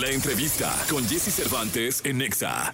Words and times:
La 0.00 0.08
entrevista 0.08 0.74
con 0.88 1.06
Jesse 1.06 1.30
Cervantes 1.30 2.00
en 2.04 2.16
Nexa. 2.16 2.72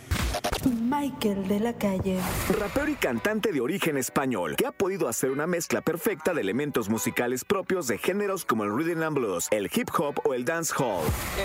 Michael 0.65 1.49
de 1.49 1.59
la 1.59 1.73
calle. 1.73 2.21
Rapero 2.57 2.89
y 2.89 2.95
cantante 2.95 3.51
de 3.51 3.61
origen 3.61 3.97
español, 3.97 4.55
que 4.55 4.65
ha 4.65 4.71
podido 4.71 5.09
hacer 5.09 5.33
una 5.33 5.49
mezcla 5.49 5.81
perfecta 5.81 6.33
de 6.35 6.41
elementos 6.41 6.89
musicales 6.89 7.45
propios 7.45 7.89
de 7.89 7.99
géneros 7.99 8.45
como 8.45 8.63
el 8.63 8.77
rhythm 8.77 9.03
and 9.03 9.17
blues, 9.17 9.49
el 9.51 9.69
hip 9.75 9.89
hop 9.99 10.21
o 10.25 10.35
el 10.35 10.45
dancehall. 10.45 11.03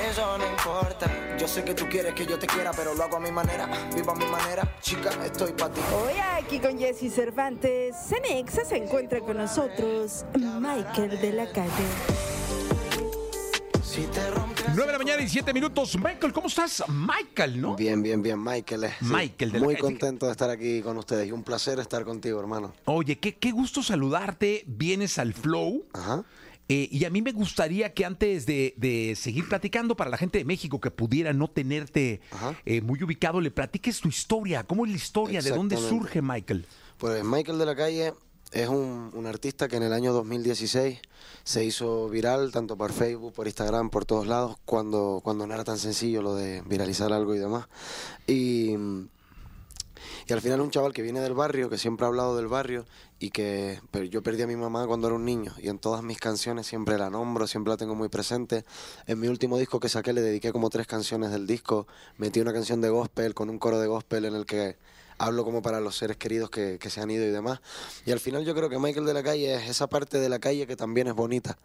Eso 0.08 0.38
no 0.38 0.46
importa. 0.46 1.38
Yo 1.40 1.48
sé 1.48 1.64
que 1.64 1.74
tú 1.74 1.88
quieres 1.90 2.14
que 2.14 2.28
yo 2.28 2.38
te 2.38 2.46
quiera, 2.46 2.70
pero 2.74 2.94
lo 2.94 3.04
hago 3.04 3.18
a 3.18 3.20
mi 3.20 3.32
manera. 3.32 3.68
Vivo 3.96 4.12
a 4.12 4.16
mi 4.16 4.26
manera. 4.26 4.78
Chica, 4.82 5.10
estoy 5.26 5.54
para 5.54 5.74
ti. 5.74 5.82
Hoy 5.96 6.14
aquí 6.38 6.60
con 6.60 6.78
Jesse 6.78 7.12
Cervantes, 7.12 7.96
Cenexa 8.08 8.66
se 8.66 8.78
encuentra 8.78 9.20
con 9.22 9.36
nosotros 9.36 10.26
Michael 10.36 11.20
de 11.20 11.34
la 11.34 11.52
calle. 11.52 11.88
Si 13.84 14.02
te. 14.04 14.31
9 14.74 14.86
de 14.86 14.92
la 14.94 14.98
mañana 14.98 15.22
y 15.22 15.28
7 15.28 15.54
minutos. 15.54 15.98
Michael, 15.98 16.32
¿cómo 16.32 16.48
estás? 16.48 16.84
Michael, 16.88 17.60
¿no? 17.60 17.76
Bien, 17.76 18.02
bien, 18.02 18.22
bien, 18.22 18.42
Michael. 18.42 18.86
eh, 18.86 18.94
sí. 19.00 19.06
Michael 19.06 19.52
de 19.52 19.60
la 19.60 19.66
Muy 19.66 19.76
calle. 19.76 19.82
contento 19.84 20.26
de 20.28 20.32
estar 20.32 20.50
aquí 20.50 20.82
con 20.82 20.98
ustedes 20.98 21.28
y 21.28 21.32
un 21.32 21.44
placer 21.44 21.80
estar 21.80 22.06
contigo, 22.06 22.40
hermano. 22.40 22.74
Oye, 22.86 23.18
qué, 23.20 23.36
qué 23.36 23.52
gusto 23.52 23.84
saludarte. 23.84 24.64
Vienes 24.68 25.18
al 25.20 25.34
Flow. 25.34 25.86
Ajá. 25.94 26.24
Eh, 26.70 26.88
y 26.90 27.04
a 27.04 27.10
mí 27.10 27.22
me 27.22 27.34
gustaría 27.34 27.94
que 27.94 28.06
antes 28.06 28.46
de, 28.46 28.74
de 28.78 29.14
seguir 29.18 29.50
platicando 29.50 29.98
para 29.98 30.10
la 30.10 30.16
gente 30.18 30.38
de 30.38 30.46
México 30.46 30.80
que 30.80 30.90
pudiera 30.90 31.34
no 31.34 31.50
tenerte 31.50 32.22
eh, 32.66 32.80
muy 32.80 33.04
ubicado, 33.04 33.42
le 33.42 33.52
platiques 33.52 34.00
tu 34.00 34.08
historia. 34.08 34.64
¿Cómo 34.64 34.86
es 34.86 34.92
la 34.92 34.98
historia? 34.98 35.42
¿De 35.42 35.50
dónde 35.50 35.76
surge 35.76 36.22
Michael? 36.22 36.66
Pues 36.98 37.26
Michael 37.26 37.58
de 37.60 37.66
la 37.66 37.76
Calle 37.76 38.14
es 38.52 38.68
un, 38.68 39.12
un 39.14 39.26
artista 39.28 39.68
que 39.68 39.78
en 39.78 39.84
el 39.84 39.94
año 39.94 40.14
2016 40.14 41.00
se 41.44 41.64
hizo 41.64 42.10
viral 42.10 42.52
tanto 42.52 42.78
por 42.78 42.92
Facebook, 42.92 43.34
por 43.34 43.48
Instagram, 43.48 43.90
por 43.90 44.06
todos 44.06 44.28
lados, 44.28 44.58
cuando, 44.66 45.22
cuando 45.24 45.48
no 45.48 45.54
era 45.54 45.64
tan 45.64 45.78
sencillo 45.78 46.22
lo 46.22 46.36
de 46.36 46.62
viralizar 46.66 47.14
algo 47.14 47.34
y 47.34 47.40
demás. 47.40 47.68
Y, 48.28 48.76
y 50.28 50.34
al 50.34 50.42
final 50.42 50.62
un 50.62 50.72
chaval 50.72 50.94
que 50.94 51.02
viene 51.02 51.20
del 51.20 51.34
barrio, 51.34 51.70
que 51.70 51.78
siempre 51.78 52.06
ha 52.06 52.10
hablado 52.10 52.36
del 52.36 52.48
barrio 52.48 52.86
y 53.20 53.30
que 53.30 53.82
pero 53.92 54.06
yo 54.06 54.22
perdí 54.22 54.42
a 54.42 54.48
mi 54.48 54.56
mamá 54.56 54.86
cuando 54.88 55.08
era 55.08 55.16
un 55.16 55.26
niño 55.26 55.54
y 55.60 55.70
en 55.70 55.80
todas 55.80 56.04
mis 56.04 56.20
canciones 56.20 56.68
siempre 56.68 56.98
la 56.98 57.10
nombro, 57.10 57.48
siempre 57.48 57.72
la 57.72 57.78
tengo 57.78 57.96
muy 57.96 58.10
presente. 58.10 58.66
En 59.08 59.20
mi 59.20 59.28
último 59.28 59.58
disco 59.58 59.80
que 59.80 59.90
saqué 59.90 60.14
le 60.14 60.22
dediqué 60.22 60.52
como 60.52 60.70
tres 60.70 60.88
canciones 60.88 61.32
del 61.32 61.48
disco, 61.48 61.88
metí 62.18 62.40
una 62.40 62.54
canción 62.54 62.82
de 62.82 62.90
gospel 62.90 63.34
con 63.34 63.50
un 63.50 63.60
coro 63.60 63.80
de 63.80 63.88
gospel 63.88 64.26
en 64.26 64.36
el 64.36 64.46
que 64.46 64.78
hablo 65.22 65.46
como 65.46 65.62
para 65.62 65.80
los 65.80 65.96
seres 65.96 66.18
queridos 66.18 66.50
que, 66.50 66.80
se 66.90 67.00
han 67.00 67.12
ido 67.12 67.26
y 67.26 67.30
demás. 67.30 67.62
Y 68.06 68.12
al 68.12 68.20
final 68.20 68.44
yo 68.44 68.56
creo 68.56 68.70
que 68.70 68.80
Michael 68.80 69.06
de 69.06 69.14
la 69.14 69.24
calle 69.24 69.54
es 69.56 69.70
esa 69.70 69.88
parte 69.88 70.20
de 70.20 70.30
la 70.30 70.40
calle 70.40 70.66
que 70.66 70.76
también 70.76 71.08
es 71.08 71.14
bonita. 71.14 71.58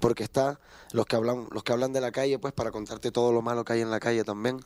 Porque 0.00 0.24
está 0.24 0.58
los 0.92 1.06
que 1.06 1.14
hablan, 1.16 1.46
los 1.52 1.62
que 1.62 1.72
hablan 1.72 1.92
de 1.92 2.00
la 2.00 2.10
calle, 2.10 2.38
pues 2.38 2.52
para 2.52 2.72
contarte 2.72 3.12
todo 3.12 3.32
lo 3.32 3.40
malo 3.40 3.64
que 3.64 3.74
hay 3.74 3.80
en 3.80 3.90
la 3.90 4.00
calle 4.00 4.24
también. 4.24 4.60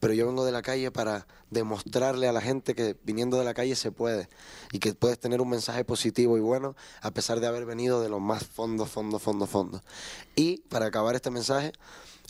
Pero 0.00 0.14
yo 0.14 0.26
vengo 0.26 0.44
de 0.46 0.50
la 0.50 0.62
calle 0.62 0.90
para 0.90 1.26
demostrarle 1.50 2.26
a 2.26 2.32
la 2.32 2.40
gente 2.40 2.74
que 2.74 2.96
viniendo 3.04 3.38
de 3.38 3.44
la 3.44 3.52
calle 3.52 3.76
se 3.76 3.92
puede. 3.92 4.28
Y 4.72 4.78
que 4.78 4.94
puedes 4.94 5.20
tener 5.20 5.42
un 5.42 5.50
mensaje 5.50 5.84
positivo 5.84 6.38
y 6.38 6.40
bueno, 6.40 6.74
a 7.02 7.10
pesar 7.10 7.38
de 7.40 7.46
haber 7.46 7.66
venido 7.66 8.00
de 8.00 8.08
lo 8.08 8.18
más 8.18 8.44
fondo, 8.44 8.86
fondo, 8.86 9.18
fondo, 9.18 9.46
fondo. 9.46 9.82
Y 10.34 10.62
para 10.62 10.86
acabar 10.86 11.14
este 11.14 11.30
mensaje, 11.30 11.72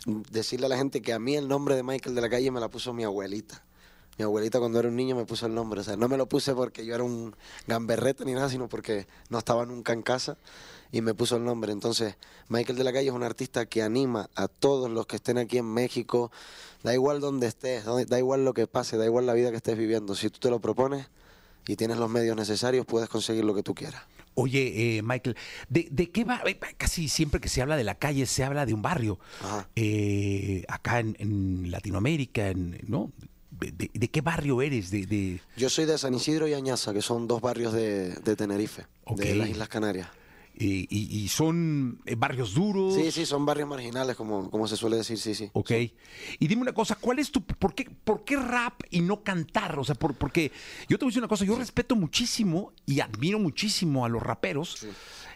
decirle 0.05 0.65
a 0.65 0.69
la 0.69 0.77
gente 0.77 1.01
que 1.01 1.13
a 1.13 1.19
mí 1.19 1.37
el 1.37 1.47
nombre 1.47 1.75
de 1.75 1.83
Michael 1.83 2.13
de 2.13 2.21
la 2.21 2.29
calle 2.29 2.51
me 2.51 2.59
la 2.59 2.69
puso 2.69 2.93
mi 2.93 3.05
abuelita. 3.05 3.63
Mi 4.21 4.25
abuelita 4.25 4.59
cuando 4.59 4.77
era 4.77 4.87
un 4.87 4.95
niño 4.95 5.15
me 5.15 5.25
puso 5.25 5.47
el 5.47 5.55
nombre, 5.55 5.81
o 5.81 5.83
sea, 5.83 5.95
no 5.97 6.07
me 6.07 6.15
lo 6.15 6.29
puse 6.29 6.53
porque 6.53 6.85
yo 6.85 6.93
era 6.93 7.03
un 7.03 7.35
gamberrete 7.65 8.23
ni 8.23 8.33
nada, 8.33 8.49
sino 8.49 8.69
porque 8.69 9.07
no 9.29 9.39
estaba 9.39 9.65
nunca 9.65 9.93
en 9.93 10.03
casa 10.03 10.37
y 10.91 11.01
me 11.01 11.15
puso 11.15 11.37
el 11.37 11.43
nombre. 11.43 11.71
Entonces, 11.71 12.17
Michael 12.47 12.77
de 12.77 12.83
la 12.83 12.93
Calle 12.93 13.07
es 13.07 13.15
un 13.15 13.23
artista 13.23 13.65
que 13.65 13.81
anima 13.81 14.29
a 14.35 14.47
todos 14.47 14.91
los 14.91 15.07
que 15.07 15.15
estén 15.15 15.39
aquí 15.39 15.57
en 15.57 15.65
México, 15.65 16.31
da 16.83 16.93
igual 16.93 17.19
donde 17.19 17.47
estés, 17.47 17.83
da 17.83 18.19
igual 18.19 18.45
lo 18.45 18.53
que 18.53 18.67
pase, 18.67 18.95
da 18.95 19.05
igual 19.05 19.25
la 19.25 19.33
vida 19.33 19.49
que 19.49 19.57
estés 19.57 19.75
viviendo, 19.75 20.13
si 20.13 20.29
tú 20.29 20.37
te 20.37 20.51
lo 20.51 20.59
propones 20.61 21.07
y 21.67 21.75
tienes 21.75 21.97
los 21.97 22.07
medios 22.11 22.35
necesarios, 22.35 22.85
puedes 22.85 23.09
conseguir 23.09 23.43
lo 23.43 23.55
que 23.55 23.63
tú 23.63 23.73
quieras. 23.73 24.03
Oye, 24.35 24.97
eh, 24.97 25.01
Michael, 25.01 25.35
¿de, 25.67 25.87
de 25.89 26.11
qué 26.11 26.25
va? 26.25 26.43
eh, 26.45 26.59
Casi 26.77 27.09
siempre 27.09 27.41
que 27.41 27.49
se 27.49 27.63
habla 27.63 27.75
de 27.75 27.83
la 27.83 27.95
calle 27.95 28.27
se 28.27 28.43
habla 28.43 28.67
de 28.67 28.75
un 28.75 28.83
barrio. 28.83 29.17
Eh, 29.75 30.63
acá 30.67 30.99
en, 30.99 31.15
en 31.17 31.71
Latinoamérica, 31.71 32.49
en, 32.49 32.79
¿no? 32.87 33.11
¿De, 33.61 34.07
qué 34.09 34.21
barrio 34.21 34.61
eres? 34.61 34.89
De, 34.91 35.05
de- 35.05 35.39
Yo 35.55 35.69
soy 35.69 35.85
de 35.85 35.97
San 35.97 36.13
Isidro 36.13 36.47
y 36.47 36.53
Añaza, 36.53 36.93
que 36.93 37.01
son 37.01 37.27
dos 37.27 37.41
barrios 37.41 37.73
de, 37.73 38.15
de 38.15 38.35
Tenerife, 38.35 38.85
de 39.15 39.35
las 39.35 39.49
Islas 39.49 39.69
Canarias. 39.69 40.09
y, 40.55 40.87
y 40.91 41.27
son 41.29 42.01
eh, 42.05 42.15
barrios 42.15 42.53
duros. 42.53 42.93
Sí, 42.95 43.11
sí, 43.11 43.25
son 43.25 43.45
barrios 43.45 43.67
marginales, 43.69 44.15
como, 44.15 44.49
como 44.51 44.67
se 44.67 44.75
suele 44.77 44.97
decir, 44.97 45.17
sí, 45.17 45.33
sí. 45.33 45.49
Ok. 45.53 45.71
Y 46.39 46.47
dime 46.47 46.61
una 46.63 46.73
cosa, 46.73 46.95
¿cuál 46.95 47.19
es 47.19 47.31
tu. 47.31 47.41
¿Por 47.43 47.73
qué, 47.73 47.85
por 48.03 48.23
qué 48.25 48.35
rap 48.35 48.81
y 48.91 49.01
no 49.01 49.23
cantar? 49.23 49.79
O 49.79 49.83
sea, 49.83 49.95
por, 49.95 50.13
porque 50.15 50.51
yo 50.89 50.97
te 50.99 51.05
voy 51.05 51.09
a 51.09 51.11
decir 51.11 51.21
una 51.21 51.27
cosa, 51.29 51.45
yo 51.45 51.55
respeto 51.55 51.95
muchísimo 51.95 52.73
y 52.85 52.99
admiro 52.99 53.39
muchísimo 53.39 54.05
a 54.05 54.09
los 54.09 54.21
raperos. 54.21 54.85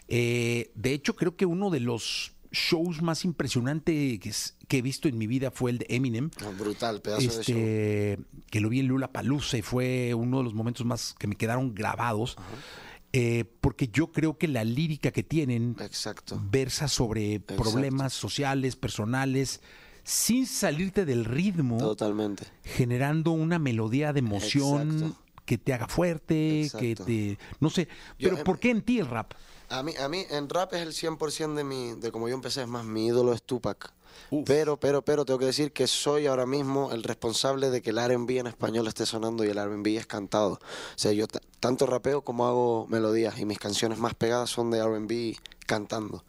Eh, 0.08 0.70
de 0.76 0.92
hecho, 0.92 1.16
creo 1.16 1.34
que 1.36 1.46
uno 1.46 1.70
de 1.70 1.80
los 1.80 2.32
shows 2.56 3.02
más 3.02 3.24
impresionantes 3.24 4.54
que, 4.66 4.78
he 4.78 4.82
visto 4.82 5.08
en 5.08 5.18
mi 5.18 5.26
vida 5.26 5.50
fue 5.50 5.70
el 5.70 5.78
de 5.78 5.86
Eminem. 5.90 6.30
Ah, 6.40 6.50
Brutal, 6.58 7.02
pedazo 7.02 7.20
de 7.22 7.28
show. 7.28 7.38
Este, 7.38 8.18
que 8.50 8.60
lo 8.60 8.68
vi 8.68 8.80
en 8.80 8.86
Lula 8.88 9.12
Palusa 9.12 9.58
y 9.58 9.62
fue 9.62 10.14
uno 10.14 10.38
de 10.38 10.44
los 10.44 10.54
momentos 10.54 10.86
más 10.86 11.14
que 11.18 11.26
me 11.26 11.36
quedaron 11.36 11.74
grabados. 11.74 12.36
Eh, 13.12 13.44
porque 13.60 13.88
yo 13.88 14.10
creo 14.12 14.36
que 14.36 14.48
la 14.48 14.64
lírica 14.64 15.10
que 15.10 15.22
tienen 15.22 15.76
Exacto. 15.80 16.40
versa 16.50 16.88
sobre 16.88 17.40
problemas 17.40 18.12
sociales, 18.12 18.76
personales, 18.76 19.60
sin 20.02 20.46
salirte 20.46 21.04
del 21.04 21.24
ritmo, 21.24 21.78
Totalmente. 21.78 22.44
generando 22.62 23.30
una 23.30 23.58
melodía 23.58 24.12
de 24.12 24.18
emoción 24.18 24.92
Exacto. 24.92 25.22
que 25.44 25.58
te 25.58 25.72
haga 25.72 25.88
fuerte, 25.88 26.70
que 26.78 26.94
te... 26.94 27.38
No 27.60 27.70
sé, 27.70 27.88
Yo, 28.18 28.28
pero 28.28 28.38
em, 28.38 28.44
¿por 28.44 28.58
qué 28.58 28.70
en 28.70 28.82
ti 28.82 28.98
el 28.98 29.06
rap? 29.06 29.32
A 29.68 29.82
mí, 29.82 29.94
a 29.98 30.08
mí 30.08 30.24
en 30.30 30.48
rap 30.48 30.72
es 30.74 30.82
el 30.82 30.92
100% 30.92 31.54
de 31.54 31.64
mi, 31.64 31.92
de 31.94 32.12
como 32.12 32.28
yo 32.28 32.34
empecé, 32.34 32.62
es 32.62 32.68
más, 32.68 32.84
mi 32.84 33.06
ídolo 33.06 33.32
es 33.32 33.42
Tupac. 33.42 33.92
Uf. 34.30 34.44
Pero, 34.46 34.78
pero, 34.78 35.02
pero, 35.02 35.24
tengo 35.24 35.38
que 35.38 35.46
decir 35.46 35.72
que 35.72 35.86
soy 35.86 36.26
ahora 36.26 36.46
mismo 36.46 36.90
el 36.92 37.02
responsable 37.02 37.70
de 37.70 37.82
que 37.82 37.90
el 37.90 37.98
R&B 37.98 38.38
en 38.38 38.46
español 38.46 38.86
esté 38.86 39.04
sonando 39.06 39.44
y 39.44 39.48
el 39.48 39.58
R&B 39.58 39.96
es 39.96 40.06
cantado. 40.06 40.52
O 40.54 40.58
sea, 40.98 41.12
yo 41.12 41.26
ta- 41.26 41.40
tanto 41.60 41.86
rapeo 41.86 42.22
como 42.22 42.46
hago 42.46 42.86
melodías 42.88 43.38
y 43.38 43.44
mis 43.44 43.58
canciones 43.58 43.98
más 43.98 44.14
pegadas 44.14 44.48
son 44.50 44.70
de 44.70 44.78
R&B 44.78 45.36
cantando. 45.66 46.24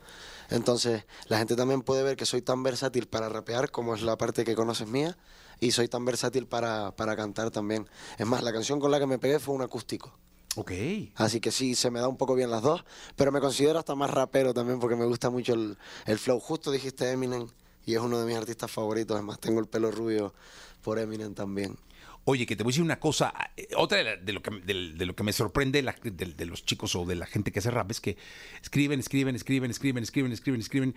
Entonces, 0.49 1.05
la 1.27 1.37
gente 1.37 1.55
también 1.55 1.81
puede 1.81 2.03
ver 2.03 2.17
que 2.17 2.25
soy 2.25 2.41
tan 2.41 2.63
versátil 2.63 3.07
para 3.07 3.29
rapear 3.29 3.69
como 3.71 3.95
es 3.95 4.01
la 4.01 4.17
parte 4.17 4.43
que 4.45 4.55
conoces 4.55 4.87
mía 4.87 5.17
y 5.59 5.71
soy 5.71 5.87
tan 5.87 6.05
versátil 6.05 6.47
para, 6.47 6.95
para 6.95 7.15
cantar 7.15 7.51
también. 7.51 7.87
Es 8.17 8.25
más, 8.25 8.43
la 8.43 8.51
canción 8.51 8.79
con 8.79 8.91
la 8.91 8.99
que 8.99 9.07
me 9.07 9.19
pegué 9.19 9.39
fue 9.39 9.55
un 9.55 9.61
acústico. 9.61 10.11
Ok. 10.59 10.71
Así 11.15 11.39
que 11.39 11.51
sí, 11.51 11.75
se 11.75 11.91
me 11.91 11.99
da 11.99 12.07
un 12.07 12.17
poco 12.17 12.33
bien 12.33 12.49
las 12.49 12.63
dos, 12.63 12.83
pero 13.15 13.31
me 13.31 13.39
considero 13.39 13.77
hasta 13.77 13.93
más 13.93 14.09
rapero 14.09 14.55
también 14.55 14.79
porque 14.79 14.95
me 14.95 15.05
gusta 15.05 15.29
mucho 15.29 15.53
el, 15.53 15.77
el 16.07 16.17
flow. 16.17 16.39
Justo 16.39 16.71
dijiste 16.71 17.11
Eminem 17.11 17.47
y 17.85 17.93
es 17.93 17.99
uno 18.01 18.19
de 18.19 18.25
mis 18.25 18.35
artistas 18.35 18.71
favoritos, 18.71 19.15
además 19.15 19.39
tengo 19.39 19.59
el 19.59 19.67
pelo 19.67 19.91
rubio 19.91 20.33
por 20.81 20.97
Eminem 20.97 21.35
también. 21.35 21.77
Oye, 22.25 22.45
que 22.47 22.55
te 22.55 22.63
voy 22.63 22.71
a 22.71 22.73
decir 22.73 22.83
una 22.83 22.99
cosa. 22.99 23.31
eh, 23.55 23.67
Otra 23.77 23.99
de, 23.99 24.03
la- 24.03 24.15
de 24.17 24.33
lo, 24.33 24.41
que, 24.41 24.49
de, 24.65 24.93
de 24.93 25.05
lo 25.05 25.15
que 25.15 25.23
me 25.23 25.31
sorprende 25.31 25.81
la- 25.83 25.95
de 26.03 26.45
los 26.45 26.65
chicos 26.65 26.95
o 26.95 27.05
de 27.05 27.15
la 27.15 27.27
gente 27.27 27.51
que 27.51 27.59
hace 27.59 27.69
rap 27.71 27.91
es 27.91 28.01
que 28.01 28.17
escriben, 28.61 28.99
escriben, 28.99 29.35
escriben, 29.35 29.69
escriben, 29.71 30.03
escriben, 30.03 30.31
escriben, 30.33 30.59
escriben 30.61 30.95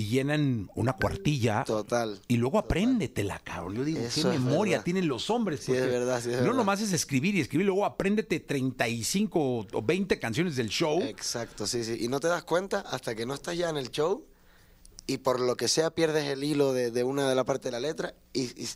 y 0.00 0.06
llenan 0.06 0.70
una 0.74 0.94
cuartilla. 0.94 1.64
Total. 1.64 2.20
Y 2.28 2.36
luego 2.38 2.58
apréndetela, 2.58 3.38
cabrón. 3.40 3.74
Yo 3.76 3.84
digo, 3.84 4.00
Eso 4.00 4.30
qué 4.30 4.38
memoria 4.38 4.72
verdad. 4.78 4.84
tienen 4.84 5.08
los 5.08 5.28
hombres. 5.30 5.60
Sí, 5.60 5.72
es 5.72 5.82
verdad, 5.86 6.20
sí, 6.22 6.30
es 6.30 6.36
No 6.36 6.42
verdad. 6.42 6.56
nomás 6.56 6.80
es 6.80 6.92
escribir 6.92 7.34
y 7.34 7.40
escribir, 7.40 7.66
luego 7.66 7.84
apréndete 7.84 8.40
35 8.40 9.66
o 9.72 9.82
20 9.82 10.18
canciones 10.18 10.56
del 10.56 10.68
show. 10.68 11.02
Exacto, 11.02 11.66
sí, 11.66 11.84
sí. 11.84 11.98
Y 12.00 12.08
no 12.08 12.20
te 12.20 12.28
das 12.28 12.44
cuenta 12.44 12.80
hasta 12.80 13.14
que 13.14 13.26
no 13.26 13.34
estás 13.34 13.56
ya 13.56 13.68
en 13.68 13.76
el 13.76 13.90
show 13.90 14.24
y 15.06 15.18
por 15.18 15.40
lo 15.40 15.56
que 15.56 15.68
sea 15.68 15.90
pierdes 15.90 16.24
el 16.28 16.44
hilo 16.44 16.72
de, 16.72 16.90
de 16.90 17.04
una 17.04 17.28
de 17.28 17.34
la 17.34 17.44
parte 17.44 17.68
de 17.68 17.72
la 17.72 17.80
letra 17.80 18.14
y, 18.32 18.42
y 18.62 18.68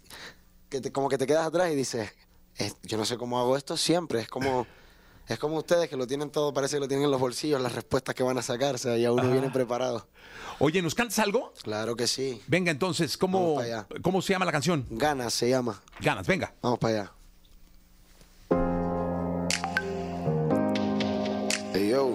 que 0.68 0.80
te- 0.80 0.92
como 0.92 1.08
que 1.08 1.16
te 1.18 1.26
quedas 1.26 1.46
atrás 1.46 1.70
y 1.72 1.76
dices, 1.76 2.10
"Es- 2.56 2.76
yo 2.82 2.96
no 2.96 3.04
sé 3.04 3.16
cómo 3.16 3.38
hago 3.40 3.56
esto 3.56 3.76
siempre, 3.76 4.20
es 4.20 4.28
como... 4.28 4.66
Es 5.26 5.38
como 5.38 5.56
ustedes 5.56 5.88
que 5.88 5.96
lo 5.96 6.06
tienen 6.06 6.30
todo, 6.30 6.52
parece 6.52 6.76
que 6.76 6.80
lo 6.80 6.88
tienen 6.88 7.06
en 7.06 7.10
los 7.10 7.20
bolsillos, 7.20 7.60
las 7.60 7.74
respuestas 7.74 8.14
que 8.14 8.22
van 8.22 8.36
a 8.36 8.42
sacar, 8.42 8.74
o 8.74 8.78
sea, 8.78 8.96
ya 8.98 9.10
uno 9.10 9.30
viene 9.30 9.50
preparado. 9.50 10.06
Oye, 10.58 10.82
¿nos 10.82 10.94
cantas 10.94 11.18
algo? 11.18 11.52
Claro 11.62 11.96
que 11.96 12.06
sí. 12.06 12.42
Venga, 12.46 12.70
entonces, 12.70 13.16
¿cómo. 13.16 13.58
¿cómo 14.02 14.20
se 14.20 14.34
llama 14.34 14.44
la 14.44 14.52
canción? 14.52 14.86
Ganas 14.90 15.32
se 15.32 15.48
llama. 15.48 15.80
Ganas, 16.00 16.26
venga. 16.26 16.52
Vamos 16.60 16.78
para 16.78 16.94
allá. 16.94 17.12
Hey 21.72 21.88
yo, 21.90 22.14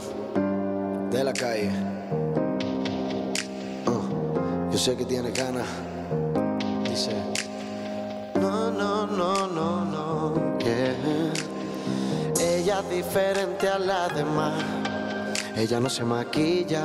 de 1.10 1.24
la 1.24 1.34
calle. 1.34 1.72
Uh, 3.88 4.72
yo 4.72 4.78
sé 4.78 4.96
que 4.96 5.06
tienes 5.06 5.34
ganas. 5.34 5.68
Dice. 6.88 7.39
Diferente 12.70 13.68
a 13.68 13.80
las 13.80 14.16
demás. 14.16 14.54
Ella 15.56 15.80
no 15.80 15.90
se 15.90 16.04
maquilla, 16.04 16.84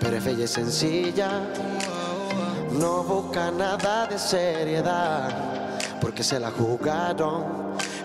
pero 0.00 0.16
es 0.16 0.24
bella 0.24 0.44
y 0.44 0.48
sencilla. 0.48 1.40
no 2.72 3.04
busca 3.04 3.52
nada 3.52 4.06
de 4.08 4.18
seriedad, 4.18 5.30
porque 6.00 6.24
se 6.24 6.40
la 6.40 6.50
jugaron 6.50 7.44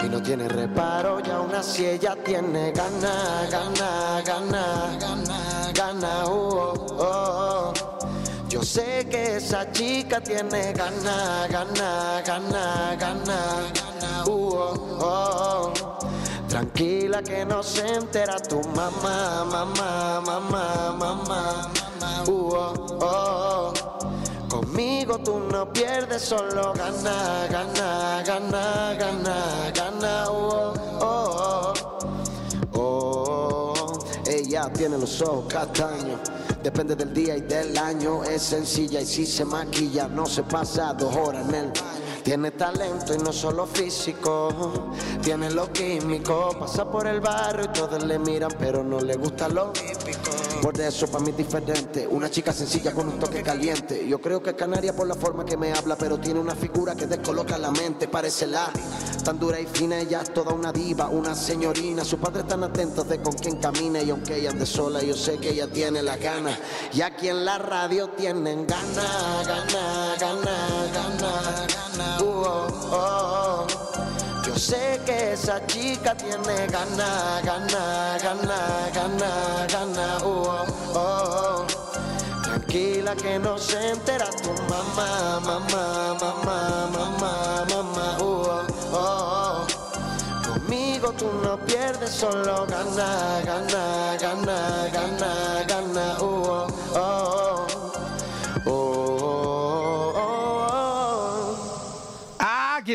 y 0.04 0.08
no 0.08 0.22
tiene 0.22 0.48
reparo 0.48 1.20
y 1.20 1.30
aún 1.32 1.54
así 1.56 1.88
ella 1.88 2.16
tiene 2.24 2.72
gana, 2.72 3.48
gana, 3.50 4.22
gana, 4.24 4.98
gana, 5.00 5.72
gana, 5.74 6.26
oh, 6.26 6.74
oh, 6.90 6.96
oh. 7.00 7.74
Yo 8.48 8.62
sé 8.62 9.08
que 9.10 9.38
esa 9.38 9.72
chica 9.72 10.22
tiene 10.22 10.74
gana, 10.74 11.48
gana, 11.50 12.22
gana, 12.24 12.96
gana, 13.00 14.24
uh, 14.28 14.30
oh, 14.30 14.98
oh. 15.02 15.79
Tranquila 16.50 17.22
que 17.22 17.46
no 17.46 17.62
se 17.62 17.86
entera 17.86 18.40
tu 18.40 18.60
mamá, 18.76 19.46
mamá, 19.46 20.20
mamá, 20.26 20.96
mamá, 20.98 21.72
uh, 22.28 22.32
oh, 22.32 22.98
oh. 23.02 23.74
Conmigo 24.50 25.20
tú 25.20 25.40
no 25.40 25.72
pierdes, 25.72 26.24
solo 26.24 26.74
gana, 26.74 27.46
gana, 27.52 28.24
gana, 28.26 28.96
gana, 28.98 29.72
gana, 29.76 30.32
uh, 30.32 30.74
oh, 31.02 31.74
oh, 32.74 32.74
oh. 32.74 34.00
Ella 34.28 34.74
tiene 34.74 34.98
los 34.98 35.22
ojos 35.22 35.46
castaños. 35.54 36.20
Depende 36.64 36.96
del 36.96 37.14
día 37.14 37.38
y 37.38 37.42
del 37.42 37.78
año, 37.78 38.24
es 38.24 38.42
sencilla 38.42 39.00
y 39.00 39.06
si 39.06 39.28
se 39.28 39.46
maquilla 39.46 40.08
no 40.08 40.26
se 40.26 40.42
pasa 40.42 40.94
dos 40.94 41.16
horas 41.16 41.48
en 41.48 41.56
el 41.56 41.72
tiene 42.30 42.52
talento 42.52 43.16
y 43.16 43.18
no 43.18 43.34
solo 43.34 43.66
físico, 43.66 44.92
tiene 45.24 45.50
lo 45.50 45.74
químico, 45.74 46.56
pasa 46.60 46.86
por 46.86 47.08
el 47.08 47.22
barrio 47.22 47.66
y 47.66 47.70
todos 47.70 48.04
le 48.04 48.20
miran 48.20 48.52
pero 48.60 48.84
no 48.84 49.00
le 49.00 49.16
gusta 49.16 49.50
lo 49.50 49.72
típico. 49.72 50.39
Por 50.62 50.80
eso 50.80 51.08
para 51.08 51.24
mí 51.24 51.32
es 51.32 51.38
diferente, 51.38 52.08
una 52.08 52.30
chica 52.30 52.52
sencilla 52.52 52.92
con 52.92 53.08
un 53.08 53.20
toque 53.20 53.42
caliente. 53.42 54.08
Yo 54.08 54.20
creo 54.20 54.42
que 54.42 54.52
es 54.52 54.56
canaria 54.56 54.94
por 54.96 55.08
la 55.08 55.16
forma 55.16 55.46
que 55.46 55.56
me 55.58 55.72
habla, 55.74 55.96
pero 55.96 56.20
tiene 56.20 56.40
una 56.40 56.56
figura 56.56 56.96
que 56.96 57.08
descoloca 57.08 57.58
la 57.58 57.72
mente, 57.72 58.08
parece 58.08 58.48
la 58.48 58.72
tan 59.24 59.40
dura 59.40 59.60
y 59.60 59.66
fina, 59.66 60.00
ella 60.00 60.22
es 60.22 60.34
toda 60.34 60.54
una 60.54 60.72
diva, 60.72 61.08
una 61.10 61.36
señorina. 61.36 62.04
Sus 62.04 62.20
padres 62.20 62.44
están 62.44 62.64
atentos 62.64 63.08
de 63.08 63.22
con 63.22 63.34
quién 63.34 63.58
camina 63.58 64.02
y 64.02 64.10
aunque 64.10 64.38
ella 64.38 64.52
ande 64.52 64.66
sola, 64.66 65.02
yo 65.02 65.16
sé 65.16 65.38
que 65.38 65.50
ella 65.50 65.68
tiene 65.68 66.02
la 66.02 66.18
gana. 66.18 66.58
Y 66.94 67.02
aquí 67.02 67.28
en 67.30 67.46
la 67.46 67.58
radio 67.58 68.10
tienen 68.10 68.66
gana, 68.66 69.44
gana, 69.46 70.16
gana, 70.20 70.56
gana, 70.94 71.68
gana. 71.68 72.22
Uh, 72.22 72.26
oh, 72.26 72.90
oh. 72.92 73.49
Sé 74.60 75.00
que 75.06 75.32
esa 75.32 75.66
chica 75.68 76.14
tiene 76.14 76.68
gana, 76.68 77.40
gana, 77.46 78.18
gana, 78.22 78.90
gana, 78.94 79.66
gana. 79.72 80.18
Uh, 80.18 80.66
oh, 80.94 81.66
oh. 81.66 81.68
Tranquila 82.44 83.16
que 83.16 83.40
no 83.40 83.58
se 83.58 83.92
entera 83.92 84.30
tu 84.44 84.52
mamá, 84.68 85.40
mamá, 85.40 86.14
mamá, 86.20 86.90
mamá, 86.92 87.66
mamá. 87.70 88.18
Uh, 88.20 88.68
oh, 88.92 89.66
oh. 89.66 89.68
Conmigo 90.46 91.14
tú 91.14 91.32
no 91.42 91.58
pierdes, 91.66 92.12
solo 92.12 92.66
gana, 92.68 93.42
gana, 93.46 94.18
gana, 94.20 94.90
gana. 94.92 95.49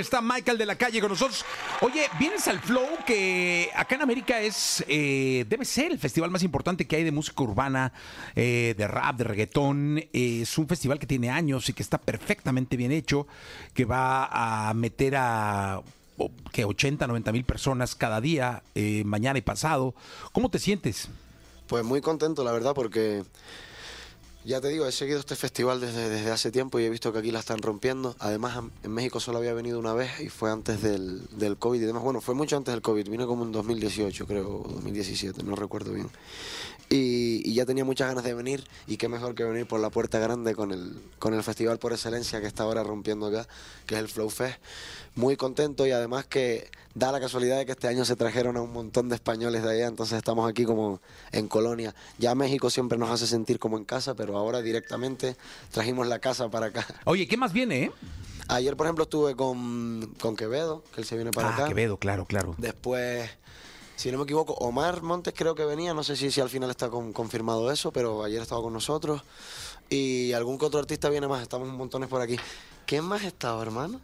Está 0.04 0.20
Michael 0.20 0.58
de 0.58 0.66
la 0.66 0.76
calle 0.76 1.00
con 1.00 1.10
nosotros. 1.10 1.44
Oye, 1.80 2.08
vienes 2.18 2.46
al 2.46 2.60
Flow, 2.60 2.86
que 3.06 3.70
acá 3.74 3.96
en 3.96 4.02
América 4.02 4.40
es, 4.40 4.84
eh, 4.86 5.44
debe 5.48 5.64
ser 5.64 5.92
el 5.92 5.98
festival 5.98 6.30
más 6.30 6.42
importante 6.42 6.86
que 6.86 6.96
hay 6.96 7.04
de 7.04 7.10
música 7.10 7.42
urbana, 7.42 7.92
eh, 8.36 8.74
de 8.76 8.86
rap, 8.86 9.16
de 9.16 9.24
reggaetón. 9.24 10.04
Es 10.12 10.56
un 10.58 10.68
festival 10.68 10.98
que 10.98 11.06
tiene 11.06 11.30
años 11.30 11.68
y 11.68 11.72
que 11.72 11.82
está 11.82 11.98
perfectamente 11.98 12.76
bien 12.76 12.92
hecho, 12.92 13.26
que 13.72 13.84
va 13.84 14.68
a 14.68 14.72
meter 14.74 15.16
a 15.16 15.82
que 16.52 16.64
80, 16.64 17.06
90 17.06 17.32
mil 17.32 17.44
personas 17.44 17.94
cada 17.94 18.20
día, 18.20 18.62
eh, 18.74 19.02
mañana 19.04 19.38
y 19.38 19.42
pasado. 19.42 19.94
¿Cómo 20.32 20.50
te 20.50 20.58
sientes? 20.58 21.08
Pues 21.66 21.84
muy 21.84 22.00
contento, 22.00 22.44
la 22.44 22.52
verdad, 22.52 22.74
porque 22.74 23.24
ya 24.44 24.60
te 24.60 24.68
digo, 24.68 24.86
he 24.86 24.92
seguido 24.92 25.18
este 25.18 25.36
festival 25.36 25.80
desde, 25.80 26.08
desde 26.08 26.30
hace 26.30 26.50
tiempo 26.52 26.78
y 26.78 26.84
he 26.84 26.90
visto 26.90 27.12
que 27.12 27.18
aquí 27.18 27.30
la 27.30 27.38
están 27.40 27.62
rompiendo. 27.62 28.14
Además, 28.18 28.62
en- 28.82 28.90
México 28.92 29.18
solo 29.20 29.38
había 29.38 29.54
venido 29.54 29.78
una 29.78 29.94
vez 29.94 30.20
y 30.20 30.28
fue 30.28 30.50
antes 30.50 30.82
del, 30.82 31.22
del 31.36 31.56
COVID 31.56 31.80
y 31.80 31.84
demás. 31.84 32.02
Bueno, 32.02 32.20
fue 32.20 32.34
mucho 32.34 32.56
antes 32.56 32.72
del 32.74 32.82
COVID, 32.82 33.08
vino 33.08 33.26
como 33.26 33.44
en 33.44 33.52
2018, 33.52 34.26
creo, 34.26 34.62
o 34.64 34.68
2017, 34.68 35.42
no 35.42 35.56
recuerdo 35.56 35.92
bien. 35.92 36.08
Y, 36.94 37.42
y 37.44 37.54
ya 37.54 37.66
tenía 37.66 37.84
muchas 37.84 38.06
ganas 38.06 38.22
de 38.22 38.34
venir 38.34 38.62
y 38.86 38.98
qué 38.98 39.08
mejor 39.08 39.34
que 39.34 39.42
venir 39.42 39.66
por 39.66 39.80
la 39.80 39.90
puerta 39.90 40.20
grande 40.20 40.54
con 40.54 40.70
el, 40.70 40.94
con 41.18 41.34
el 41.34 41.42
festival 41.42 41.80
por 41.80 41.92
excelencia 41.92 42.40
que 42.40 42.46
está 42.46 42.62
ahora 42.62 42.84
rompiendo 42.84 43.26
acá, 43.26 43.48
que 43.86 43.96
es 43.96 44.00
el 44.00 44.06
Flow 44.06 44.30
Fest. 44.30 44.60
Muy 45.16 45.36
contento 45.36 45.88
y 45.88 45.90
además 45.90 46.24
que 46.24 46.70
da 46.94 47.10
la 47.10 47.18
casualidad 47.18 47.58
de 47.58 47.66
que 47.66 47.72
este 47.72 47.88
año 47.88 48.04
se 48.04 48.14
trajeron 48.14 48.56
a 48.56 48.62
un 48.62 48.72
montón 48.72 49.08
de 49.08 49.16
españoles 49.16 49.64
de 49.64 49.72
allá, 49.72 49.86
entonces 49.88 50.16
estamos 50.16 50.48
aquí 50.48 50.64
como 50.64 51.00
en 51.32 51.48
Colonia. 51.48 51.96
Ya 52.18 52.36
México 52.36 52.70
siempre 52.70 52.96
nos 52.96 53.10
hace 53.10 53.26
sentir 53.26 53.58
como 53.58 53.76
en 53.76 53.84
casa, 53.84 54.14
pero 54.14 54.38
ahora 54.38 54.62
directamente 54.62 55.36
trajimos 55.72 56.06
la 56.06 56.20
casa 56.20 56.48
para 56.48 56.66
acá. 56.66 56.86
Oye, 57.06 57.26
¿qué 57.26 57.36
más 57.36 57.52
viene, 57.52 57.84
eh? 57.84 57.92
Ayer, 58.46 58.76
por 58.76 58.86
ejemplo, 58.86 59.04
estuve 59.04 59.34
con, 59.34 60.14
con 60.20 60.36
Quevedo, 60.36 60.84
que 60.94 61.00
él 61.00 61.06
se 61.06 61.16
viene 61.16 61.32
para 61.32 61.48
ah, 61.48 61.54
acá. 61.54 61.68
Quevedo, 61.68 61.96
claro, 61.96 62.26
claro. 62.26 62.54
Después, 62.58 63.30
si 63.96 64.10
no 64.10 64.18
me 64.18 64.24
equivoco, 64.24 64.54
Omar 64.54 65.02
Montes 65.02 65.34
creo 65.36 65.54
que 65.54 65.64
venía, 65.64 65.94
no 65.94 66.02
sé 66.04 66.16
si, 66.16 66.30
si 66.30 66.40
al 66.40 66.48
final 66.50 66.70
está 66.70 66.88
con- 66.90 67.12
confirmado 67.12 67.70
eso, 67.70 67.90
pero 67.92 68.24
ayer 68.24 68.42
estaba 68.42 68.60
con 68.62 68.72
nosotros. 68.72 69.22
Y 69.90 70.32
algún 70.32 70.58
que 70.58 70.66
otro 70.66 70.80
artista 70.80 71.08
viene 71.08 71.28
más, 71.28 71.42
estamos 71.42 71.68
un 71.68 71.76
montones 71.76 72.08
por 72.08 72.20
aquí. 72.20 72.36
¿Quién 72.86 73.04
más 73.04 73.22
estaba, 73.22 73.62
hermano? 73.62 74.00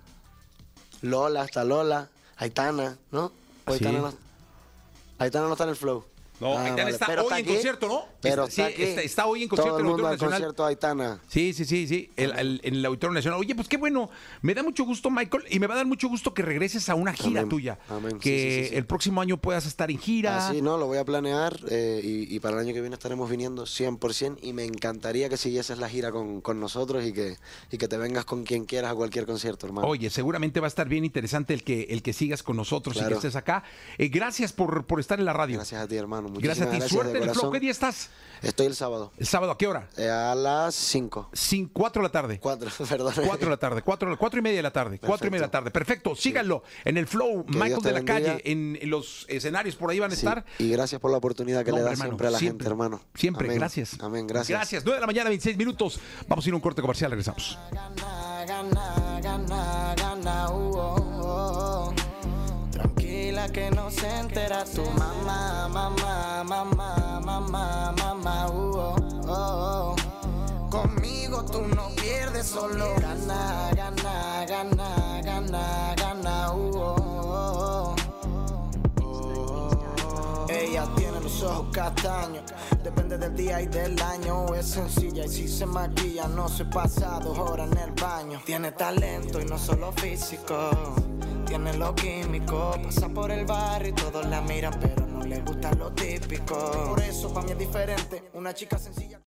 Lola, 1.02 1.44
está 1.44 1.64
Lola, 1.64 2.08
Aitana, 2.36 2.98
¿no? 3.10 3.24
O 3.26 3.32
¿Ah, 3.66 3.78
sí? 3.78 3.84
Aitana, 3.84 3.98
no, 4.00 4.14
Aitana 5.18 5.46
no 5.46 5.52
está 5.52 5.64
en 5.64 5.70
el 5.70 5.76
flow. 5.76 6.04
No, 6.40 6.56
Ah, 6.56 6.62
Aitana 6.64 6.82
vale. 6.84 6.90
está 6.90 7.06
Pero 7.06 7.22
hoy 7.22 7.28
en 7.28 7.34
aquí, 7.34 7.44
concierto, 7.52 7.88
¿no? 7.88 8.04
Pero 8.20 8.44
Está- 8.46 8.68
sí, 8.68 8.82
está- 8.82 9.02
está 9.02 9.26
hoy 9.26 9.42
en 9.42 9.48
concierto 9.48 9.70
Todo 9.70 9.78
en 9.78 9.84
el 9.84 9.86
el 9.86 9.92
mundo 9.92 10.06
Auditorio 10.08 10.34
al 10.34 10.40
Nacional. 10.40 10.54
concierto 10.56 10.66
Aitana. 10.66 11.20
Sí, 11.28 11.52
sí, 11.52 11.64
sí, 11.64 11.86
sí, 11.86 12.10
el- 12.16 12.32
el- 12.38 12.60
en 12.64 12.74
el 12.76 12.86
Auditorio 12.86 13.14
Nacional. 13.14 13.38
Oye, 13.40 13.54
pues 13.54 13.68
qué 13.68 13.76
bueno, 13.76 14.10
me 14.42 14.54
da 14.54 14.62
mucho 14.62 14.84
gusto, 14.84 15.10
Michael, 15.10 15.44
y 15.50 15.58
me 15.60 15.66
va 15.66 15.74
a 15.74 15.76
dar 15.78 15.86
mucho 15.86 16.08
gusto 16.08 16.32
que 16.32 16.42
regreses 16.42 16.88
a 16.88 16.94
una 16.94 17.12
gira 17.12 17.40
Amén, 17.40 17.48
tuya. 17.50 17.78
amén, 17.88 18.12
sí, 18.12 18.18
Que 18.20 18.30
sí, 18.30 18.62
sí, 18.64 18.68
sí. 18.70 18.76
el 18.76 18.86
próximo 18.86 19.20
año 19.20 19.36
puedas 19.36 19.66
estar 19.66 19.90
en 19.90 19.98
gira. 19.98 20.48
Así, 20.48 20.62
no, 20.62 20.78
lo 20.78 20.86
voy 20.86 20.98
a 20.98 21.04
planear 21.04 21.58
eh, 21.70 22.00
y, 22.02 22.34
y 22.34 22.40
para 22.40 22.54
el 22.56 22.66
año 22.66 22.74
que 22.74 22.80
viene 22.80 22.94
estaremos 22.94 23.28
viniendo 23.30 23.66
100% 23.66 24.38
y 24.42 24.52
me 24.54 24.64
encantaría 24.64 25.28
que 25.28 25.36
siguieses 25.36 25.78
la 25.78 25.88
gira 25.90 26.10
con, 26.10 26.40
con 26.40 26.58
nosotros 26.58 27.04
y 27.04 27.12
que, 27.12 27.36
y 27.70 27.76
que 27.76 27.86
te 27.86 27.98
vengas 27.98 28.24
con 28.24 28.44
quien 28.44 28.64
quieras 28.64 28.92
a 28.92 28.94
cualquier 28.94 29.26
concierto, 29.26 29.66
hermano. 29.66 29.86
Oye, 29.86 30.08
seguramente 30.08 30.60
va 30.60 30.66
a 30.66 30.68
estar 30.68 30.88
bien 30.88 31.04
interesante 31.04 31.52
el 31.52 31.62
que, 31.64 31.82
el 31.90 32.02
que 32.02 32.12
sigas 32.14 32.42
con 32.42 32.56
nosotros 32.56 32.96
y 32.96 33.04
que 33.06 33.12
estés 33.14 33.36
acá. 33.36 33.62
Eh, 33.98 34.08
gracias 34.08 34.52
por, 34.54 34.86
por 34.86 35.00
estar 35.00 35.18
en 35.18 35.26
la 35.26 35.32
radio. 35.34 35.56
Gracias 35.56 35.82
a 35.82 35.86
ti, 35.86 35.96
hermano. 35.96 36.29
Gracias 36.38 36.66
a 36.66 36.70
ti. 36.70 36.76
Muchísimas 36.76 36.90
Suerte 37.04 37.18
en 37.18 37.28
el 37.28 37.34
flow. 37.34 37.50
¿Qué 37.52 37.60
día 37.60 37.70
estás? 37.70 38.10
Estoy 38.42 38.68
el 38.68 38.74
sábado, 38.74 39.12
El 39.18 39.26
sábado, 39.26 39.52
¿a 39.52 39.58
qué 39.58 39.66
hora? 39.66 39.86
eh, 39.98 40.08
a 40.08 40.34
las 40.34 40.74
5. 40.74 41.28
Sin, 41.34 41.68
cuatro 41.68 42.00
de 42.00 42.08
la 42.08 42.12
tarde. 42.12 42.38
4, 42.40 42.70
perdón. 42.88 43.12
Cuatro 43.26 43.46
de 43.46 43.50
la 43.50 43.56
tarde, 43.58 43.82
cuatro, 43.82 44.16
cuatro 44.18 44.38
y 44.38 44.42
media 44.42 44.56
de 44.56 44.62
la 44.62 44.70
tarde, 44.70 44.98
cuatro 44.98 45.26
y 45.26 45.30
media 45.30 45.42
de 45.42 45.46
la 45.48 45.50
tarde. 45.50 45.70
Perfecto, 45.70 46.16
síganlo 46.16 46.62
en 46.86 46.96
el 46.96 47.06
flow, 47.06 47.44
Que 47.44 47.52
Michael 47.52 47.68
Dios 47.68 47.82
te 47.82 47.88
de 47.88 47.92
la 47.92 48.00
bendiga. 48.00 48.32
calle, 48.38 48.50
en, 48.50 48.78
en 48.80 48.88
los 48.88 49.26
escenarios 49.28 49.76
por 49.76 49.90
ahí 49.90 49.98
van 49.98 50.10
a 50.12 50.14
Sí, 50.14 50.20
estar. 50.26 50.46
Y 50.58 50.70
gracias 50.70 50.98
por 51.02 51.10
la 51.10 51.18
oportunidad 51.18 51.66
que 51.66 51.70
No, 51.70 51.76
le 51.76 51.82
das 51.82 51.92
hermano, 51.92 52.08
siempre 52.12 52.26
a 52.28 52.30
la 52.30 52.38
siempre, 52.38 52.64
gente, 52.64 52.70
hermano. 52.72 53.00
Siempre, 53.14 53.46
Amén. 53.46 53.58
gracias. 53.58 53.96
Amén, 54.00 54.26
gracias. 54.26 54.58
Gracias. 54.58 54.84
9 54.86 54.96
de 54.96 55.00
la 55.02 55.06
mañana, 55.06 55.28
26 55.28 55.58
minutos. 55.58 56.00
Vamos 56.26 56.42
a 56.46 56.48
ir 56.48 56.52
a 56.54 56.56
un 56.56 56.62
corte 56.62 56.80
comercial, 56.80 57.10
regresamos. 57.10 57.58
Gana, 57.70 58.44
gana, 59.20 59.94
gana, 59.94 60.46
que 63.52 63.70
no 63.70 63.90
se 63.90 64.08
entera 64.18 64.64
tu 64.64 64.82
mamá, 64.82 65.68
mamá, 65.68 66.44
mamá, 66.44 67.20
mamá, 67.20 67.92
mamá, 67.96 68.46
uh, 68.48 68.76
oh, 68.76 68.96
oh, 69.26 69.96
oh. 69.96 70.70
Conmigo 70.70 71.44
tú 71.44 71.62
no 71.74 71.88
pierdes, 71.96 72.46
solo 72.46 72.94
gana, 73.00 73.70
gana, 73.74 74.46
gana, 74.46 75.20
gana, 75.22 75.94
gana, 75.96 76.52
uh, 76.52 76.76
oh, 76.76 77.96
oh. 77.96 77.96
Ella 80.48 80.86
tiene 80.96 81.20
los 81.20 81.42
ojos 81.42 81.68
castaños, 81.72 82.44
depende 82.82 83.18
del 83.18 83.34
día 83.36 83.60
y 83.60 83.66
del 83.66 84.00
año. 84.02 84.54
Es 84.54 84.66
sencilla 84.66 85.24
y 85.24 85.28
si 85.28 85.48
se 85.48 85.66
maquilla, 85.66 86.28
no 86.28 86.48
se 86.48 86.64
pasa 86.64 87.18
dos 87.20 87.38
horas 87.38 87.70
en 87.72 87.78
el 87.78 87.90
baño. 87.92 88.40
Tiene 88.44 88.72
talento 88.72 89.40
y 89.40 89.44
no 89.44 89.58
solo 89.58 89.92
físico, 89.92 90.70
tiene 91.50 91.76
lo 91.76 91.92
químico. 91.96 92.78
Pasa 92.80 93.08
por 93.08 93.30
el 93.32 93.44
barrio 93.44 93.90
y 93.90 93.92
todos 93.92 94.24
la 94.26 94.40
miran, 94.40 94.78
pero 94.80 95.04
no 95.06 95.24
le 95.24 95.40
gusta 95.40 95.72
lo 95.72 95.92
típico. 95.92 96.54
Por 96.90 97.00
eso 97.00 97.34
para 97.34 97.46
mí 97.46 97.52
es 97.52 97.58
diferente, 97.58 98.30
una 98.34 98.54
chica 98.54 98.78
sencilla. 98.78 99.20